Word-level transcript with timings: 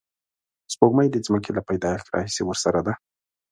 سپوږمۍ 0.73 1.07
د 1.11 1.17
ځمکې 1.25 1.51
له 1.57 1.61
پیدایښت 1.69 2.07
راهیسې 2.13 2.41
ورسره 2.45 2.79
ده 2.87 2.93